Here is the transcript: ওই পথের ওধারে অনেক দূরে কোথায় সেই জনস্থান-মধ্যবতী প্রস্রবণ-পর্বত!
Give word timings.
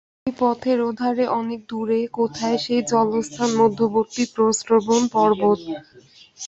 ওই 0.21 0.33
পথের 0.37 0.79
ওধারে 0.89 1.25
অনেক 1.39 1.59
দূরে 1.69 1.99
কোথায় 2.17 2.57
সেই 2.63 2.81
জনস্থান-মধ্যবতী 2.91 4.23
প্রস্রবণ-পর্বত! 4.33 5.59